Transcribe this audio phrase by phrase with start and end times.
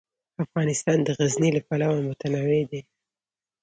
[0.43, 2.81] افغانستان د غزني له پلوه متنوع دی.